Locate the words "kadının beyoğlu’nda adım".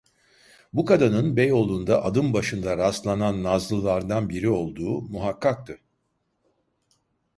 0.85-2.33